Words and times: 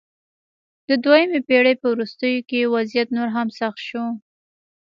د 0.87 0.89
دویمې 1.03 1.39
پېړۍ 1.47 1.75
په 1.81 1.87
وروستیو 1.93 2.45
کې 2.49 2.71
وضعیت 2.75 3.07
نور 3.17 3.29
هم 3.35 3.47
سخت 3.59 3.79
شو 3.87 4.05